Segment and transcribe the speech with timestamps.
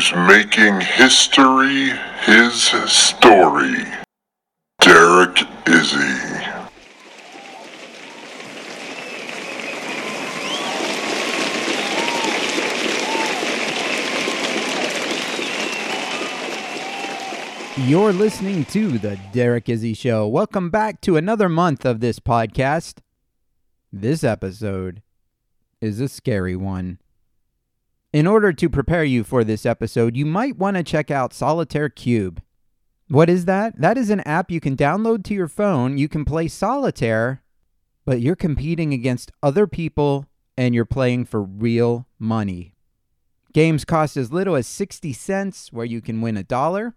[0.00, 1.90] Who's making history
[2.22, 3.84] his story,
[4.80, 5.36] Derek
[5.66, 6.66] Izzi.
[17.76, 20.26] You're listening to the Derek Izzi Show.
[20.26, 23.00] Welcome back to another month of this podcast.
[23.92, 25.02] This episode
[25.82, 27.00] is a scary one.
[28.12, 31.88] In order to prepare you for this episode, you might want to check out Solitaire
[31.88, 32.42] Cube.
[33.06, 33.80] What is that?
[33.80, 35.96] That is an app you can download to your phone.
[35.96, 37.42] You can play solitaire,
[38.04, 42.74] but you're competing against other people and you're playing for real money.
[43.52, 46.96] Games cost as little as 60 cents, where you can win a dollar,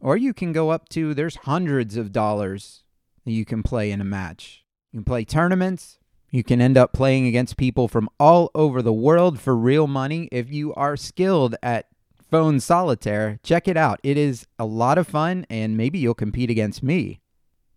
[0.00, 2.84] or you can go up to there's hundreds of dollars
[3.26, 4.64] that you can play in a match.
[4.92, 5.98] You can play tournaments.
[6.34, 10.28] You can end up playing against people from all over the world for real money.
[10.32, 11.86] If you are skilled at
[12.28, 14.00] phone solitaire, check it out.
[14.02, 17.20] It is a lot of fun and maybe you'll compete against me.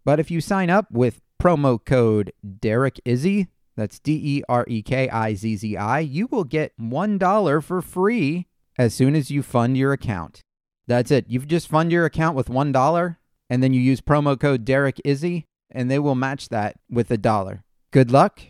[0.03, 4.81] But if you sign up with promo code Derek Izzi, that's D E R E
[4.81, 9.44] K I Z Z I, you will get $1 for free as soon as you
[9.44, 10.42] fund your account.
[10.88, 11.25] That's it.
[11.30, 13.17] You've just fund your account with $1
[13.52, 17.17] and then you use promo code Derek Izzi and they will match that with a
[17.17, 17.64] dollar.
[17.97, 18.41] Good luck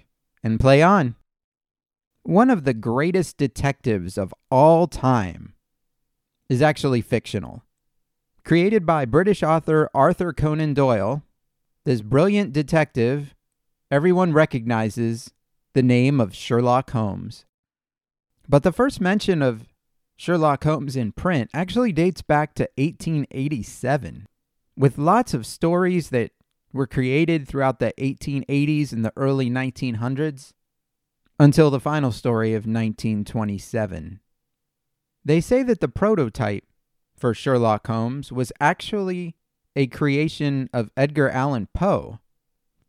[0.44, 1.16] and play on.
[2.24, 5.54] One of the greatest detectives of all time
[6.50, 7.64] is actually fictional.
[8.44, 11.24] Created by British author Arthur Conan Doyle,
[11.86, 13.36] this brilliant detective,
[13.90, 15.32] everyone recognizes
[15.72, 17.46] the name of Sherlock Holmes.
[18.50, 19.70] But the first mention of
[20.18, 24.26] Sherlock Holmes in print actually dates back to 1887,
[24.76, 26.32] with lots of stories that
[26.74, 30.54] were created throughout the 1880s and the early 1900s
[31.40, 34.20] until the final story of 1927.
[35.24, 36.66] They say that the prototype
[37.18, 39.36] for Sherlock Holmes was actually
[39.76, 42.20] a creation of Edgar Allan Poe.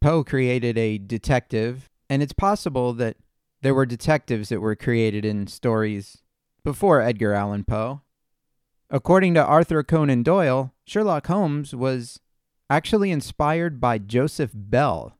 [0.00, 3.16] Poe created a detective, and it's possible that
[3.62, 6.22] there were detectives that were created in stories
[6.62, 8.02] before Edgar Allan Poe.
[8.90, 12.20] According to Arthur Conan Doyle, Sherlock Holmes was
[12.70, 15.18] actually inspired by Joseph Bell.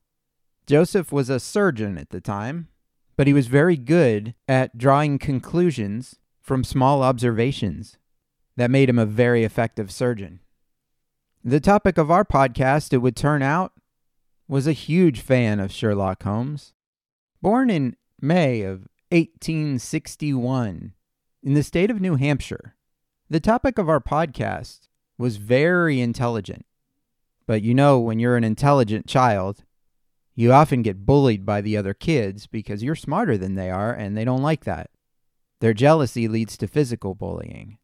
[0.67, 2.69] Joseph was a surgeon at the time,
[3.17, 7.97] but he was very good at drawing conclusions from small observations.
[8.57, 10.41] That made him a very effective surgeon.
[11.45, 13.73] The topic of our podcast, it would turn out,
[14.49, 16.73] was a huge fan of Sherlock Holmes.
[17.41, 20.93] Born in May of 1861
[21.45, 22.75] in the state of New Hampshire,
[23.31, 26.67] the topic of our podcast was very intelligent.
[27.49, 29.65] But you know, when you're an intelligent child,
[30.35, 34.15] you often get bullied by the other kids because you're smarter than they are and
[34.15, 34.91] they don't like that.
[35.61, 37.79] Their jealousy leads to physical bullying.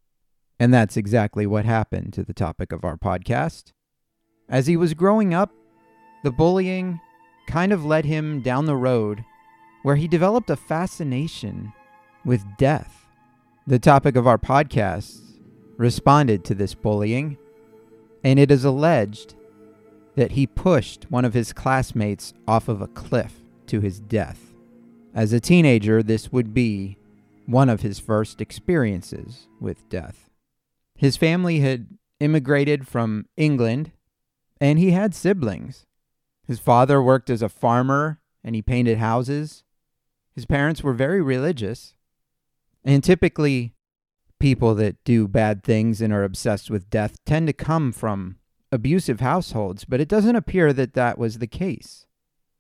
[0.61, 3.73] And that's exactly what happened to the topic of our podcast.
[4.51, 5.51] As he was growing up,
[6.25, 7.01] the bullying
[7.47, 9.25] kind of led him down the road
[9.83, 11.73] where he developed a fascination
[12.23, 13.07] with death.
[13.67, 15.23] The topic of our podcast
[15.79, 17.39] responded to this bullying,
[18.23, 19.35] and it is alleged
[20.17, 24.55] that he pushed one of his classmates off of a cliff to his death.
[25.15, 26.99] As a teenager, this would be
[27.47, 30.31] one of his first experiences with death.
[30.95, 31.87] His family had
[32.21, 33.93] immigrated from England,
[34.61, 35.87] and he had siblings.
[36.47, 39.65] His father worked as a farmer and he painted houses.
[40.35, 41.95] His parents were very religious.
[42.85, 43.75] And typically,
[44.39, 48.37] people that do bad things and are obsessed with death tend to come from
[48.75, 52.07] abusive households, but it doesn't appear that that was the case.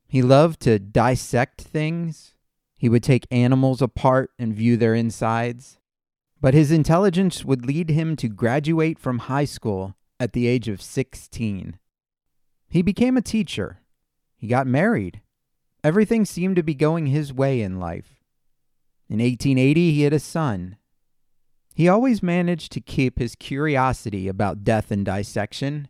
[0.07, 2.35] He loved to dissect things.
[2.79, 5.79] He would take animals apart and view their insides.
[6.41, 10.81] But his intelligence would lead him to graduate from high school at the age of
[10.81, 11.79] 16.
[12.69, 13.81] He became a teacher.
[14.37, 15.21] He got married.
[15.83, 18.23] Everything seemed to be going his way in life.
[19.09, 20.77] In 1880, he had a son.
[21.75, 25.89] He always managed to keep his curiosity about death and dissection.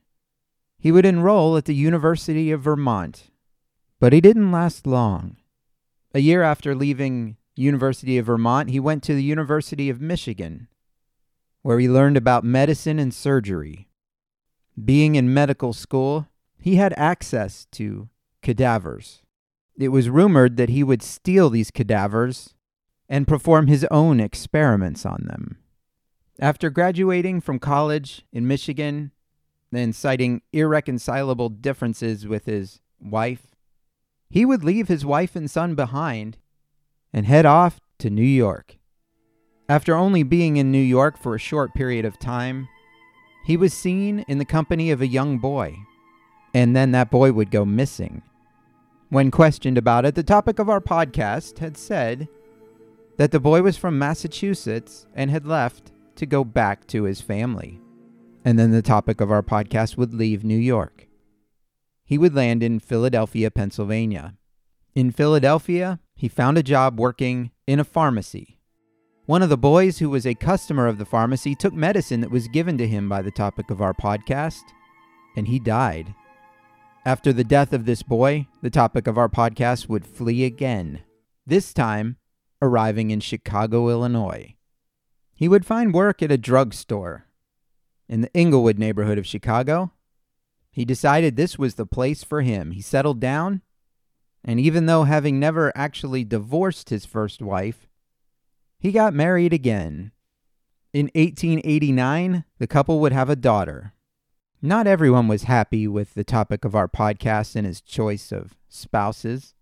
[0.84, 3.30] He would enroll at the University of Vermont,
[4.00, 5.38] but he didn't last long.
[6.12, 10.68] A year after leaving University of Vermont, he went to the University of Michigan,
[11.62, 13.88] where he learned about medicine and surgery.
[14.84, 16.28] Being in medical school,
[16.58, 18.10] he had access to
[18.42, 19.22] cadavers.
[19.78, 22.52] It was rumored that he would steal these cadavers
[23.08, 25.56] and perform his own experiments on them.
[26.38, 29.12] After graduating from college in Michigan
[29.76, 33.54] and citing irreconcilable differences with his wife,
[34.30, 36.38] he would leave his wife and son behind
[37.12, 38.78] and head off to New York.
[39.68, 42.68] After only being in New York for a short period of time,
[43.44, 45.76] he was seen in the company of a young boy,
[46.52, 48.22] and then that boy would go missing.
[49.10, 52.28] When questioned about it, the topic of our podcast had said
[53.16, 57.80] that the boy was from Massachusetts and had left to go back to his family.
[58.44, 61.08] And then the topic of our podcast would leave New York.
[62.04, 64.34] He would land in Philadelphia, Pennsylvania.
[64.94, 68.60] In Philadelphia, he found a job working in a pharmacy.
[69.26, 72.46] One of the boys who was a customer of the pharmacy took medicine that was
[72.48, 74.62] given to him by the topic of our podcast,
[75.34, 76.14] and he died.
[77.06, 81.00] After the death of this boy, the topic of our podcast would flee again,
[81.46, 82.18] this time
[82.60, 84.54] arriving in Chicago, Illinois.
[85.34, 87.26] He would find work at a drugstore
[88.08, 89.92] in the Englewood neighborhood of Chicago.
[90.70, 92.72] He decided this was the place for him.
[92.72, 93.62] He settled down,
[94.44, 97.86] and even though having never actually divorced his first wife,
[98.78, 100.12] he got married again.
[100.92, 103.94] In 1889, the couple would have a daughter.
[104.60, 109.54] Not everyone was happy with the topic of our podcast and his choice of spouses.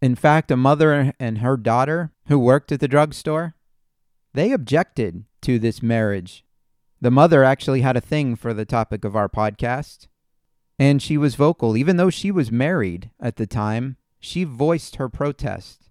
[0.00, 3.54] In fact, a mother and her daughter who worked at the drugstore,
[4.34, 6.44] they objected to this marriage.
[7.02, 10.06] The mother actually had a thing for the topic of our podcast,
[10.78, 11.76] and she was vocal.
[11.76, 15.90] Even though she was married at the time, she voiced her protest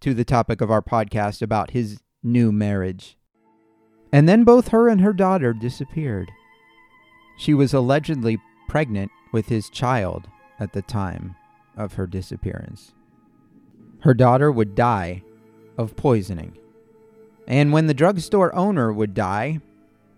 [0.00, 3.16] to the topic of our podcast about his new marriage.
[4.12, 6.32] And then both her and her daughter disappeared.
[7.38, 8.38] She was allegedly
[8.68, 10.26] pregnant with his child
[10.58, 11.36] at the time
[11.76, 12.94] of her disappearance.
[14.00, 15.22] Her daughter would die
[15.76, 16.58] of poisoning.
[17.46, 19.60] And when the drugstore owner would die,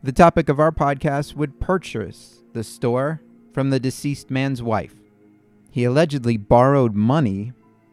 [0.02, 3.20] the topic of our podcast would purchase the store
[3.52, 4.94] from the deceased man's wife.
[5.70, 7.52] He allegedly borrowed money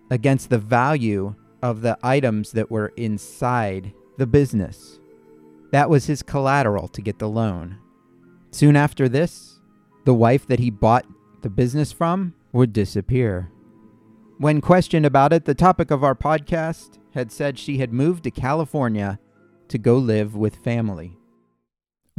[0.09, 4.99] against the value of the items that were inside the business.
[5.71, 7.77] That was his collateral to get the loan.
[8.51, 9.59] Soon after this,
[10.05, 11.05] the wife that he bought
[11.41, 13.51] the business from would disappear.
[14.37, 18.31] When questioned about it, the topic of our podcast had said she had moved to
[18.31, 19.19] California
[19.67, 21.17] to go live with family.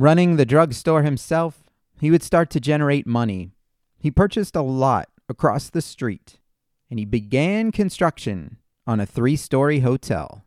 [0.00, 1.64] Running the drugstore himself,
[2.00, 3.50] he would start to generate money.
[3.98, 6.38] He purchased a lot across the street
[6.88, 10.44] and he began construction on a three story hotel.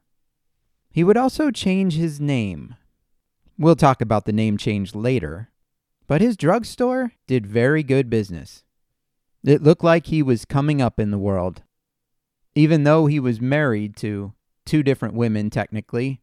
[0.89, 2.75] He would also change his name.
[3.57, 5.49] We'll talk about the name change later,
[6.07, 8.63] but his drugstore did very good business.
[9.43, 11.61] It looked like he was coming up in the world.
[12.55, 14.31] Even though he was married to
[14.65, 16.21] two different women, technically,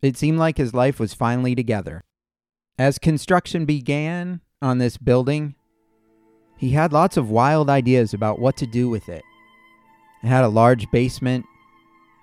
[0.00, 2.04] it seemed like his life was finally together.
[2.78, 5.56] As construction began on this building,
[6.56, 9.24] he had lots of wild ideas about what to do with it.
[10.22, 11.44] It had a large basement,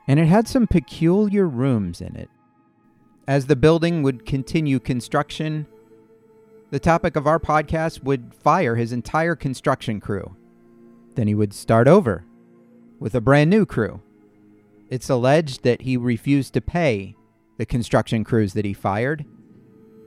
[0.08, 2.30] and it had some peculiar rooms in it.
[3.28, 5.68] As the building would continue construction,
[6.72, 10.38] the topic of our podcast would fire his entire construction crew.
[11.16, 12.24] Then he would start over
[13.00, 14.02] with a brand new crew.
[14.90, 17.16] It's alleged that he refused to pay
[17.58, 19.26] the construction crews that he fired,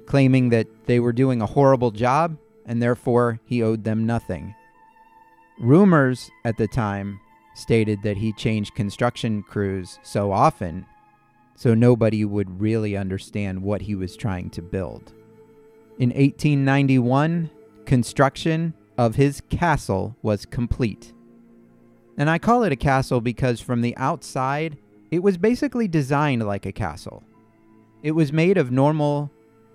[0.09, 2.35] claiming that they were doing a horrible job
[2.65, 4.55] and therefore he owed them nothing.
[5.61, 7.21] Rumors at the time
[7.55, 10.87] stated that he changed construction crews so often
[11.57, 15.13] so nobody would really understand what he was trying to build.
[15.99, 17.51] In 1891,
[17.85, 21.13] construction of his castle was complete.
[22.17, 24.79] And I call it a castle because from the outside,
[25.11, 27.25] it was basically designed like a castle.
[28.03, 29.31] It was made of normal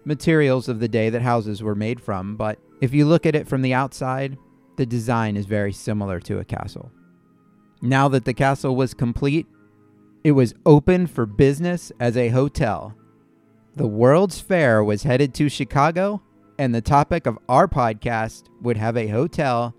[0.06, 3.48] materials of the day that houses were made from, but if you look at it
[3.48, 4.38] from the outside,
[4.78, 6.92] the design is very similar to a castle.
[7.82, 9.46] Now that the castle was complete,
[10.24, 12.96] it was open for business as a hotel.
[13.76, 16.22] The World's Fair was headed to Chicago,
[16.58, 19.76] and the topic of our podcast would have a hotel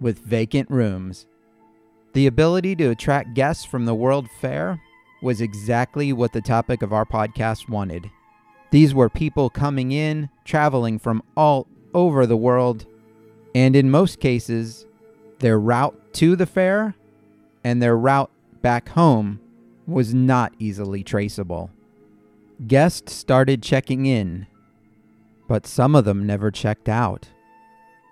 [0.00, 1.26] with vacant rooms.
[2.14, 4.80] The ability to attract guests from the World Fair
[5.22, 8.10] was exactly what the topic of our podcast wanted.
[8.70, 12.86] These were people coming in, traveling from all over the world,
[13.54, 14.86] and in most cases,
[15.38, 16.94] their route to the fair
[17.64, 19.40] and their route back home
[19.86, 21.70] was not easily traceable.
[22.66, 24.46] Guests started checking in,
[25.48, 27.28] but some of them never checked out.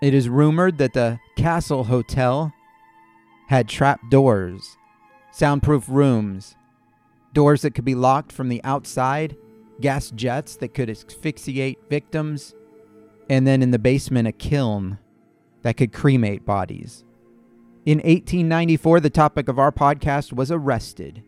[0.00, 2.52] It is rumored that the Castle Hotel
[3.48, 4.76] had trap doors,
[5.32, 6.56] soundproof rooms,
[7.32, 9.36] doors that could be locked from the outside,
[9.80, 12.54] gas jets that could asphyxiate victims,
[13.28, 14.98] and then in the basement, a kiln
[15.62, 17.04] that could cremate bodies.
[17.84, 21.22] In 1894, the topic of our podcast was arrested.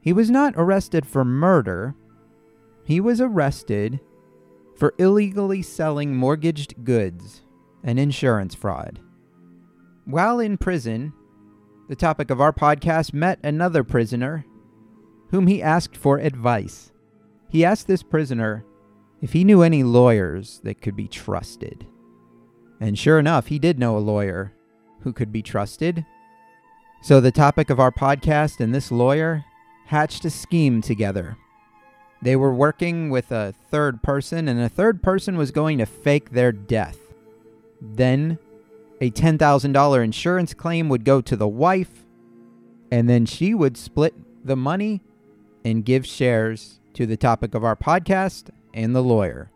[0.00, 1.94] He was not arrested for murder,
[2.84, 3.98] he was arrested
[4.76, 7.42] for illegally selling mortgaged goods
[7.82, 9.00] and insurance fraud.
[10.04, 11.12] While in prison,
[11.88, 14.44] the topic of our podcast met another prisoner
[15.30, 16.92] whom he asked for advice.
[17.48, 18.64] He asked this prisoner
[19.22, 21.86] if he knew any lawyers that could be trusted.
[22.80, 24.52] And sure enough, he did know a lawyer
[25.00, 26.04] who could be trusted.
[27.02, 29.44] So the topic of our podcast and this lawyer
[29.86, 31.36] hatched a scheme together.
[32.22, 36.30] They were working with a third person, and a third person was going to fake
[36.30, 36.98] their death.
[37.80, 38.38] Then
[39.00, 42.04] a $10,000 insurance claim would go to the wife,
[42.90, 45.02] and then she would split the money
[45.64, 49.50] and give shares to the topic of our podcast and the lawyer.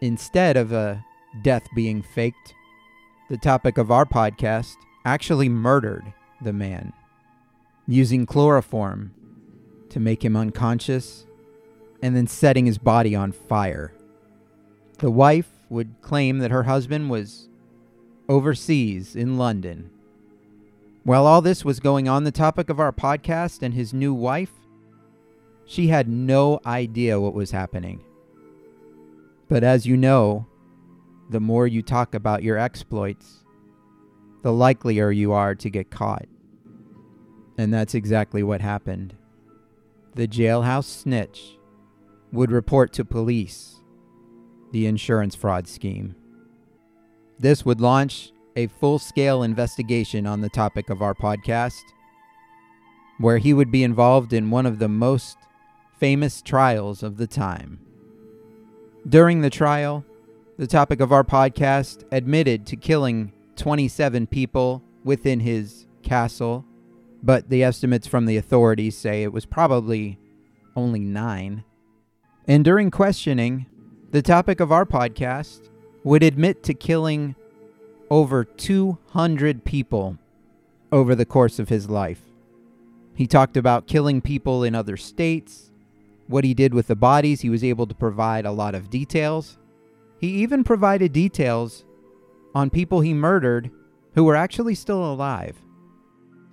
[0.00, 1.04] Instead of a
[1.42, 2.54] death being faked,
[3.28, 6.10] the topic of our podcast actually murdered
[6.40, 6.94] the man
[7.86, 9.12] using chloroform
[9.90, 11.26] to make him unconscious
[12.02, 13.92] and then setting his body on fire.
[15.00, 17.50] The wife would claim that her husband was
[18.26, 19.90] overseas in London.
[21.04, 24.52] While all this was going on, the topic of our podcast and his new wife,
[25.72, 27.98] she had no idea what was happening.
[29.48, 30.46] But as you know,
[31.30, 33.46] the more you talk about your exploits,
[34.42, 36.26] the likelier you are to get caught.
[37.56, 39.16] And that's exactly what happened.
[40.14, 41.56] The jailhouse snitch
[42.32, 43.80] would report to police
[44.72, 46.14] the insurance fraud scheme.
[47.38, 51.84] This would launch a full scale investigation on the topic of our podcast,
[53.16, 55.38] where he would be involved in one of the most
[56.02, 57.78] famous trials of the time.
[59.08, 60.04] During the trial,
[60.58, 66.64] the topic of our podcast admitted to killing 27 people within his castle,
[67.22, 70.18] but the estimates from the authorities say it was probably
[70.74, 71.62] only nine.
[72.48, 73.66] And during questioning,
[74.10, 75.70] the topic of our podcast
[76.02, 77.36] would admit to killing
[78.10, 80.18] over 200 people
[80.90, 82.22] over the course of his life.
[83.14, 85.68] He talked about killing people in other states,
[86.26, 87.40] what he did with the bodies.
[87.40, 89.58] He was able to provide a lot of details.
[90.18, 91.84] He even provided details
[92.54, 93.70] on people he murdered
[94.14, 95.56] who were actually still alive.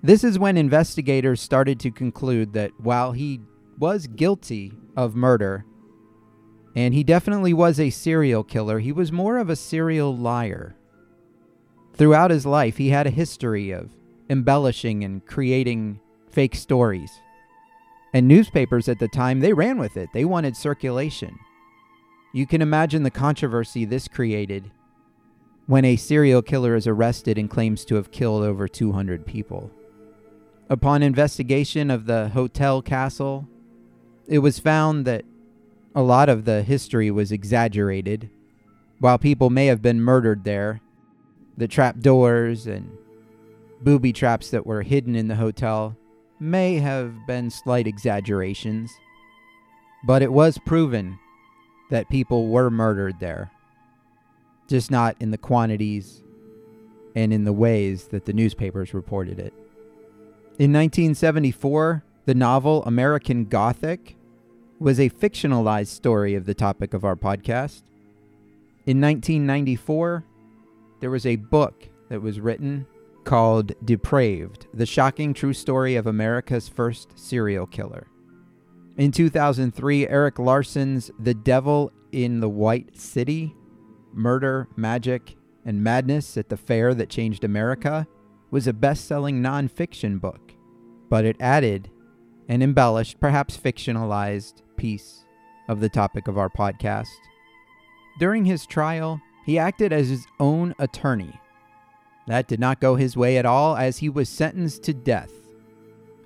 [0.02, 3.40] This is when investigators started to conclude that while he
[3.78, 5.64] was guilty of murder,
[6.74, 8.78] and he definitely was a serial killer.
[8.78, 10.76] He was more of a serial liar.
[11.94, 13.90] Throughout his life, he had a history of
[14.30, 16.00] embellishing and creating
[16.30, 17.10] fake stories.
[18.12, 20.08] And newspapers at the time, they ran with it.
[20.12, 21.38] They wanted circulation.
[22.32, 24.70] You can imagine the controversy this created
[25.66, 29.70] when a serial killer is arrested and claims to have killed over 200 people.
[30.68, 33.48] Upon investigation of the hotel castle,
[34.26, 35.24] it was found that
[35.94, 38.30] a lot of the history was exaggerated.
[38.98, 40.80] While people may have been murdered there,
[41.56, 42.90] the trap doors and
[43.80, 45.96] booby traps that were hidden in the hotel
[46.40, 48.90] may have been slight exaggerations.
[50.02, 51.18] But it was proven
[51.90, 53.50] that people were murdered there,
[54.66, 56.22] just not in the quantities
[57.14, 59.52] and in the ways that the newspapers reported it.
[60.58, 64.16] In 1974, the novel American Gothic
[64.78, 67.82] was a fictionalized story of the topic of our podcast.
[68.86, 70.24] In 1994,
[71.00, 72.86] there was a book that was written
[73.30, 78.08] called Depraved The Shocking True Story of America's First Serial Killer.
[78.96, 83.54] In 2003, Erik Larson's The Devil in the White City
[84.12, 88.04] Murder, Magic, and Madness at the Fair That Changed America
[88.50, 90.52] was a best selling nonfiction book,
[91.08, 91.88] but it added
[92.48, 95.24] an embellished, perhaps fictionalized, piece
[95.68, 97.06] of the topic of our podcast.
[98.18, 101.40] During his trial, he acted as his own attorney.
[102.26, 105.32] That did not go his way at all, as he was sentenced to death.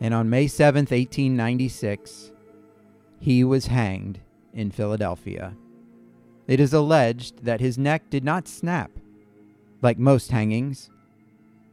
[0.01, 2.33] And on May 7, 1896,
[3.21, 4.21] he was hanged
[4.53, 5.57] in Philadelphia.
[6.47, 8.91] It is alleged that his neck did not snap,
[9.81, 10.91] like most hangings,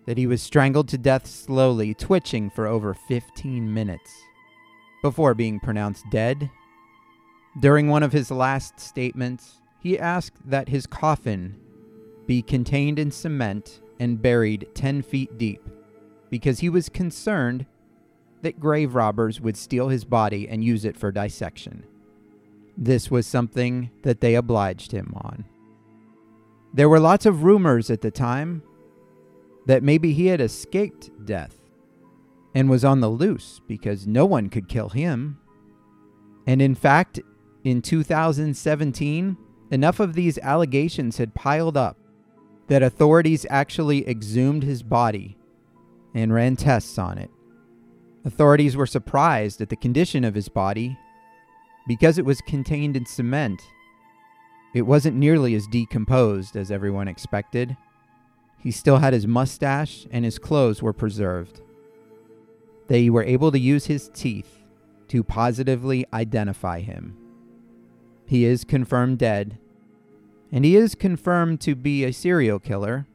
[0.05, 4.11] that he was strangled to death slowly, twitching for over 15 minutes.
[5.01, 6.49] before being pronounced dead.
[7.59, 11.59] During one of his last statements, he asked that his coffin
[12.27, 15.61] be contained in cement and buried 10 feet deep
[16.31, 17.67] because he was concerned
[18.41, 21.85] that grave robbers would steal his body and use it for dissection.
[22.75, 25.45] This was something that they obliged him on.
[26.73, 28.63] There were lots of rumors at the time
[29.67, 31.57] that maybe he had escaped death
[32.55, 35.37] and was on the loose because no one could kill him.
[36.47, 37.19] And in fact,
[37.63, 39.37] in 2017,
[39.69, 41.97] enough of these allegations had piled up
[42.67, 45.37] that authorities actually exhumed his body
[46.13, 47.29] and ran tests on it.
[48.23, 50.97] Authorities were surprised at the condition of his body
[51.87, 53.61] because it was contained in cement.
[54.73, 57.75] It wasn't nearly as decomposed as everyone expected.
[58.59, 61.61] He still had his mustache and his clothes were preserved.
[62.87, 64.63] They were able to use his teeth
[65.07, 67.17] to positively identify him.
[68.25, 69.57] He is confirmed dead,
[70.51, 73.07] and he is confirmed to be a serial killer,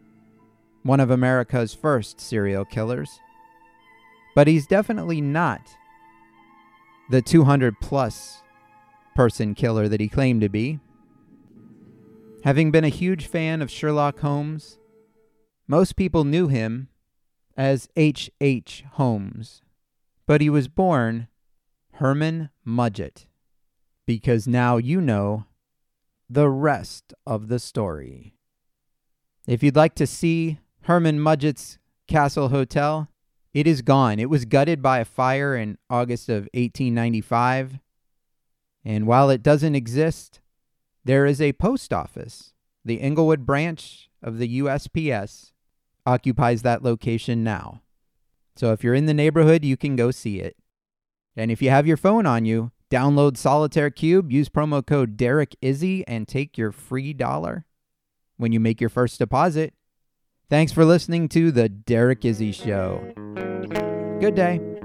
[0.82, 3.20] one of America's first serial killers.
[4.34, 5.60] But he's definitely not
[7.10, 8.42] the 200 plus
[9.14, 10.78] person killer that he claimed to be.
[12.44, 14.78] Having been a huge fan of Sherlock Holmes,
[15.66, 16.88] most people knew him
[17.56, 18.30] as H.
[18.40, 18.84] H.
[18.92, 19.62] Holmes,
[20.26, 21.28] but he was born
[21.94, 23.26] Herman Mudgett
[24.06, 25.46] because now you know
[26.28, 28.34] the rest of the story.
[29.46, 31.78] If you'd like to see Herman Mudgett's
[32.08, 33.08] Castle Hotel,
[33.54, 34.18] it is gone.
[34.18, 37.78] It was gutted by a fire in August of 1895.
[38.84, 40.40] And while it doesn't exist,
[41.04, 42.52] there is a post office.
[42.84, 45.52] The Englewood branch of the USPS
[46.04, 47.82] occupies that location now.
[48.56, 50.56] So if you're in the neighborhood, you can go see it.
[51.36, 55.56] And if you have your phone on you, download Solitaire Cube, use promo code Derek
[55.62, 57.64] Izzi, and take your free dollar
[58.36, 59.74] when you make your first deposit.
[60.48, 63.12] Thanks for listening to The Derek Izzi Show.
[64.20, 64.75] Good day.